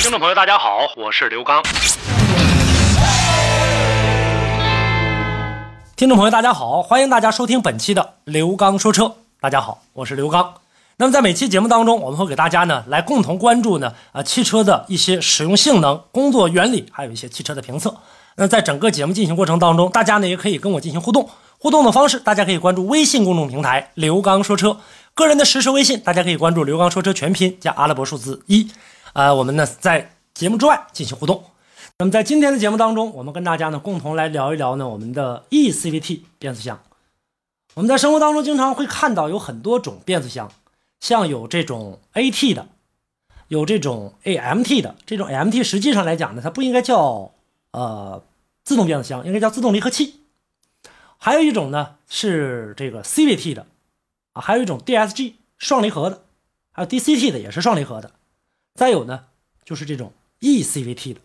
[0.00, 1.60] 听众朋友，大家好，我是刘刚。
[5.96, 9.16] 听众朋友，大家好，欢迎大家收听本期的刘刚说车。
[9.40, 10.54] 大家好，我是刘刚。
[10.98, 17.96] 那么在每期节目当中，我们会给大家呢来共同关注呢啊汽车的一些使用性能、工作原理，还有一些汽车的评测。
[18.36, 21.28] 那在整个节目进行过程当中，大家呢也可以跟我进行互动。
[21.58, 24.78] 互动的方式，大家可以关注微信公众平台“刘刚说车”，
[25.12, 28.70] 个人的实时微信，大家可以关注“刘刚说车”全拼加阿拉伯数字一。
[29.12, 31.44] 啊，我们呢在节目之外进行互动。
[31.98, 36.80] 那么在今天的节目当中，我们跟大家呢共同来聊一聊呢我们的 e CVT 变速箱。
[37.74, 40.50] 我们在生活当中经常会看到有很多种变速箱，
[41.00, 42.68] 像有这种 AT 的，
[43.48, 44.96] 有这种 AMT 的。
[45.06, 47.32] 这种 AMT 实际上来讲呢，它不应该叫
[47.72, 48.22] 呃
[48.64, 50.20] 自动变速箱，应该叫自动离合器。
[51.16, 53.66] 还有一种呢是这个 CVT 的，
[54.34, 56.22] 啊，还有一种 DSG 双离合的，
[56.70, 58.12] 还有 DCT 的也是双离合的。
[58.78, 59.24] 再有呢
[59.64, 61.20] 就是这种 eCVT 的。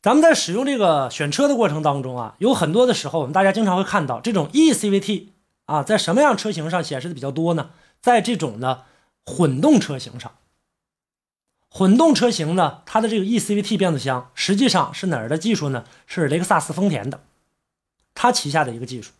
[0.00, 5.30] 咱们在使用这个选车的过程当中啊，有很多的时候，我们大家经常会看到这种 eCVT
[5.64, 7.70] 啊，在什么样车型上显示的比较多呢？
[8.00, 8.84] 在这种呢
[9.26, 10.32] 混动车型上。
[11.68, 15.84] 混动车型呢，它的这个 eCVT 变速箱实际上是哪儿的技术呢？
[16.06, 17.24] 是雷克萨斯、丰田的，
[18.14, 19.10] 它旗下的一个技术。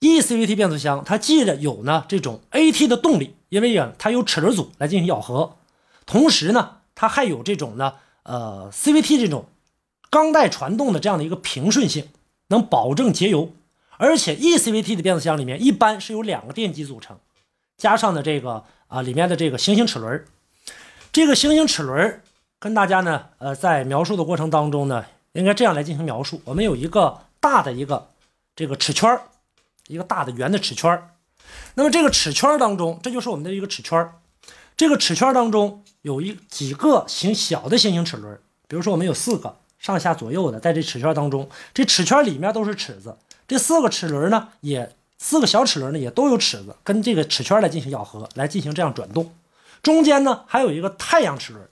[0.00, 5.56] eCVT 变速箱它既着有呢这种 AT 的动力，因为呀它有齿轮组来进行咬合，
[6.06, 9.46] 同时呢它还有这种呢呃 CVT 这种。
[10.10, 12.08] 钢带传动的这样的一个平顺性，
[12.46, 13.52] 能保证节油，
[13.98, 17.18] 而且 eCVT 的变速箱里面一般是由两个电机组成，
[17.76, 20.24] 加上的这个啊里面的这个行星齿轮，
[21.12, 22.22] 这个行星齿轮
[22.58, 28.08] 跟大家呢呃在描述的过程当中呢，应该这样来进行描述：我们有一个大的一个
[28.56, 29.20] 这个齿圈
[29.88, 31.10] 一个大的圆的齿圈
[31.74, 34.12] 那么这个齿圈当中，这就是我们的一个齿圈
[34.76, 38.38] 这个齿圈当中有一几个形小的行星齿轮，
[38.68, 39.56] 比如说我们有四个。
[39.80, 43.16] 上下左右的，在这齿圈当中，这齿圈里面都是齿子，
[43.46, 49.32] 这四个齿轮呢，也四个小齿轮呢，也都有齿子，跟这个齿圈来进行咬合，来进行这样转动。
[49.80, 51.64] 中间呢，还有一个太阳齿轮。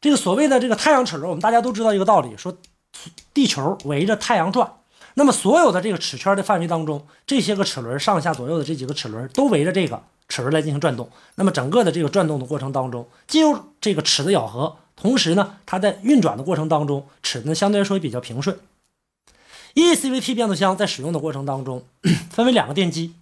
[0.00, 2.58] 这个所谓的这个太阳齿轮，我们大家都知道一个道理，说
[3.32, 4.72] 地球围着太阳转。
[5.14, 11.10] 那么所有的这个齿圈的范围当中，这些个齿轮上下左右的这几个齿轮都围着这个齿轮来进行转动。
[11.34, 14.76] 那么整个的这个转动的过程当中，进入这个齿的咬合。
[14.94, 18.58] 同时呢，它在运转的过程当中，齿呢相对来说也比较平顺。
[19.74, 21.84] eCVT 变速箱在使用的过程当中，
[22.30, 23.14] 分为两个电机，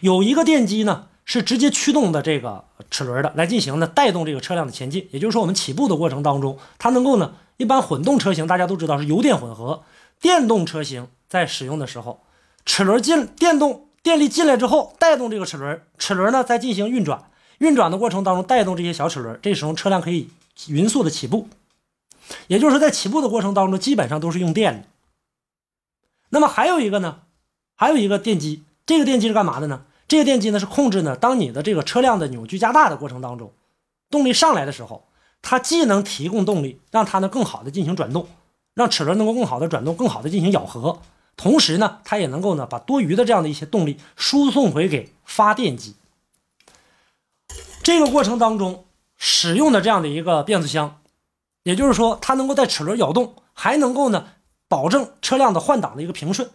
[0.00, 5.06] 有一个电机呢是直接驱动的这个齿轮的，来进行呢带动这个车辆的前进。
[5.12, 9.84] 也就是说，我们起步的过程当中，它能够呢，一般混动车型大家都知道是油电混合，
[10.20, 12.24] 电动车型在使用的时候，
[12.64, 20.30] 齿轮进电动电力进来之后，带动这个齿轮，齿轮呢在进行运转，运转的过程当中带动这些小齿轮，这时候车辆可以。
[20.68, 21.50] 匀速的起步，
[22.46, 24.88] 也就是在起步的过程当中，基本上都是用电的。
[26.30, 27.20] 那么还有一个呢，
[27.74, 29.84] 还有一个电机，这个电机是干嘛的呢？
[30.08, 33.52] 这个电机呢是控制呢，当你的这个车辆的扭矩加大的过程当中，
[34.08, 35.06] 动力上来的时候，
[35.42, 38.26] 它既能提供动力，让它呢更好的进行转动，
[38.76, 41.00] 让齿轮能够更好的转动，更好的进行咬合，
[41.36, 45.96] 同时呢，它也能够呢把多余的这样的一些动力输送回给发电机。
[47.82, 48.84] 这个过程当中。
[49.18, 50.98] 使用的这样的一个变速箱，
[51.62, 54.26] 也就是说，它能够在齿轮咬动，还能够呢
[54.68, 56.50] 保证车辆的换挡的一个平顺。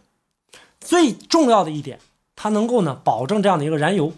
[0.79, 1.99] 最重要的一点，
[2.35, 4.13] 它能够呢保证这样的一个燃油。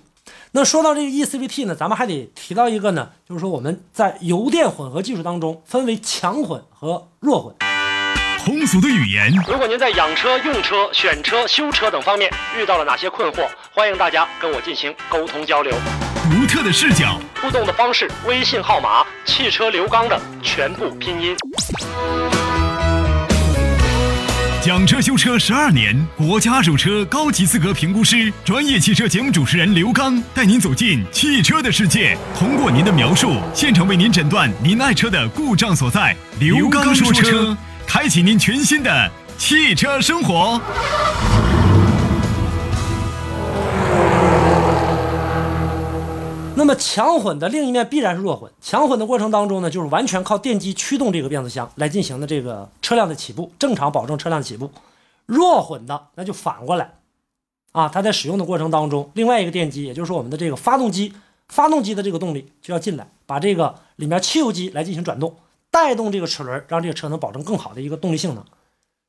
[0.52, 7.73] 那说到这个 eCVT 呢，咱们还得提到一个呢，就是说我们在油电混合技术当中分为强混和弱混。
[8.46, 9.34] 通俗的语言。
[9.48, 12.30] 如果您在养车、用车、选车、修车等方面
[12.60, 15.74] 遇到了哪些困惑，欢迎大家跟我进行沟通交流。
[16.30, 21.34] 独特的视角，互动的方式，微信号码：汽车刘刚的全部拼音。
[24.62, 36.14] 讲车修车十二年，国家二手车高级资格评估师，专业汽车节目主持人刘刚带您走进汽车的世界，通过您的描述，现场为您诊断您爱车的故障所在。
[36.40, 37.56] 刘刚说车，
[37.88, 40.60] 开启您全新的汽车生活。
[46.56, 48.52] 那么强混的另一面必然是弱混。
[48.62, 54.72] 强混的过程当中呢，就是完全靠电机驱动这个变速箱来进行的这个车辆的起步，正常保证车辆起步。
[55.26, 56.92] 弱混的那就反过来，
[57.72, 61.14] 啊，它在使用的过程当中，另外一个电机，也就是我们的这个发动机，
[61.48, 65.36] 发动机的这个动力就要进来，把这个里面汽油机来进行转动，
[65.74, 68.46] 带动这个齿轮，让这个车能保证更好的一个动力性能。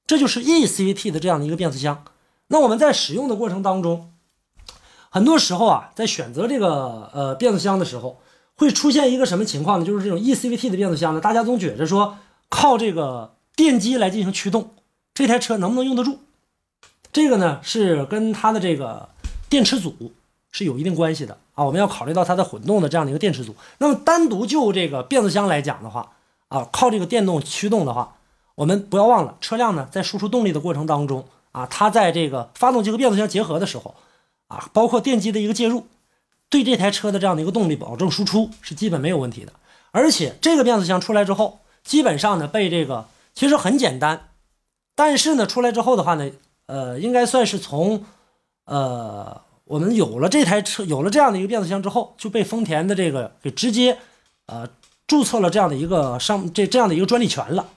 [0.06, 2.02] 这就是 e CVT 的这样的一个变速箱。
[2.46, 4.11] 那我们在使用的过程当中，
[5.11, 8.19] 很多时候啊，在选择这个呃变速箱的时候，
[8.56, 9.84] 会出现一个什么情况呢？
[9.84, 12.16] 就是这种 e CVT 的变速箱呢，大家总觉着说
[12.49, 14.70] 靠这个电机来进行驱动，
[15.12, 16.19] 这台车能不能用得住？
[17.12, 19.08] 这个呢是跟它的这个
[19.49, 20.12] 电池组
[20.50, 21.64] 是有一定关系的啊。
[21.64, 23.55] 我们要考虑到它的混动的这样的一个电池组。
[23.78, 26.13] 那么单独就这个变速箱来讲的话
[26.54, 28.16] 啊，靠这个电动驱动的话，
[28.54, 33.94] 我们不要忘了，车辆呢在输出动力的过程当中啊，它在这个发动机和变速箱结合的时候
[34.46, 35.86] 啊，包括电机的一个介入，
[36.48, 39.52] 对这台车的这样的一个动力保证输出是基本没有问题的。
[39.90, 44.28] 而且这个变速箱出来之后，基本上呢被这个其实很简单，
[44.94, 46.30] 但是呢出来之后的话呢。
[46.66, 48.06] 呃，应该算是从，
[48.64, 53.98] 呃，我们有了这台车，有了这样的一个变速箱之后，就被丰田的这个给直接，
[54.46, 54.66] 呃，
[55.06, 57.68] 注册了这样的一个商这这样的一个专利权了。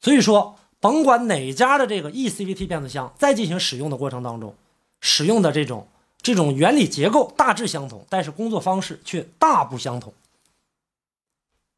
[0.00, 4.54] 所以说，甭管哪家的这个 e CVT 变速箱在进行使用的过程当中，
[5.00, 5.86] 使用的这种
[6.20, 10.12] 这种原理结构大致相同，但是工作方式却大不相同。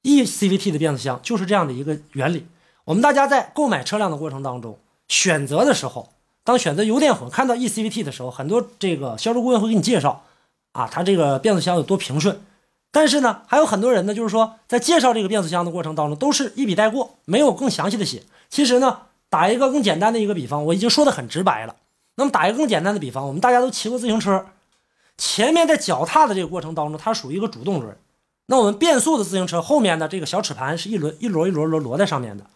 [0.02, 2.46] e CVT 的变速箱就是这样的一个原理。
[2.84, 4.78] 我们大家在购买车辆的过程当中，
[5.08, 6.10] 选择的时候。
[6.46, 10.26] 当选择油电混，看到 e CVT 的时候，很多这个销售顾问会给你介绍，
[10.72, 12.38] 啊，它这个变速箱有多平顺。
[12.94, 18.22] 但是呢，还有很多人呢，就是说在介绍这个变速箱的过程当中，都是一笔带过，没有更详细的写。
[18.48, 18.98] 其实呢，
[19.28, 21.74] 打一个更简单的一个比方，我已经说的很直白了。
[22.14, 24.46] 那么打一个更简单的比方，我们大家都骑过自行车，
[25.18, 27.96] 前面在脚踏的这个过程当中，它属于一个主动轮。
[28.46, 32.46] 那我们变速的自行车后面的这个小齿盘是一轮一摞一摞摞摞在上面的，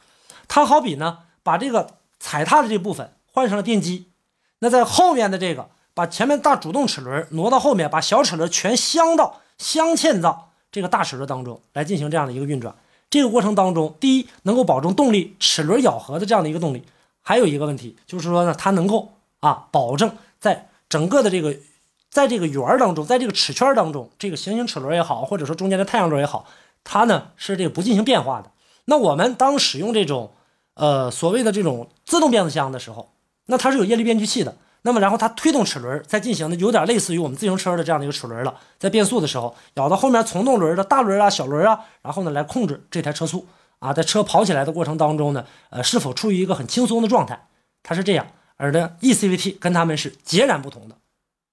[0.46, 3.12] 它好比呢，把这个踩踏的这部分。
[3.32, 4.10] 换上了电机，
[4.60, 12.74] 那在后面的这个，把前面大主动齿轮挪到后面，把小齿轮全镶到镶嵌到这个大齿轮当中来进行这样的一个运转。
[13.10, 16.82] 这个过程当中，第一能够保证动力齿轮咬合的这样的一个动力，
[17.22, 21.56] 还有一个问题就是说呢，它能够啊保证在整个的这个
[22.10, 26.46] 在这个圆当中，在这个齿圈当中，这个行星齿轮也好，或者说中间的太阳轮也好，
[26.84, 28.50] 它呢是这个不进行变化的。
[28.84, 30.32] 那我们当使用这种
[30.74, 33.10] 呃所谓的这种自动变速箱的时候，
[33.46, 43.46] 那它是有液力变矩器的，那么然后它推动齿轮在进行的有点类似于我们自行车的这样的一个齿轮了，在变速的时候咬到后面从动轮的大轮啊、小轮啊，然后呢来控制这台车速
[43.80, 47.46] 啊，在车跑起来的过程当中呢，呃，是否处于一个很轻松的状态，
[47.82, 48.26] 它是这样，
[48.56, 50.96] 而呢 e CVT 跟它们是截然不同的，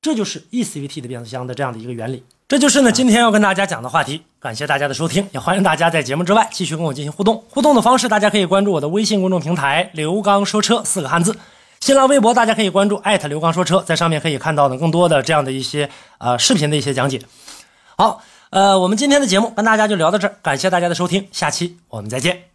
[0.01, 11.36] 这就是 e CVT 的变速箱的这样的一个原理，这就是呢今天要跟大家讲的话题，感谢大家的收听，也欢迎大家在节目之外继续跟我进行互动，互动的方式大家可以关注我的微信公众平台刘刚说车四个汉字。
[11.86, 15.88] 新浪微博，大家可以关注艾特刘刚说车，在上面可以看到呢更多的这样的一些
[16.18, 17.22] 呃视频的一些讲解。
[17.96, 22.46] 好，呃，我们今天的节目跟大家就聊到这儿，感谢大家的收听，下期我们再见。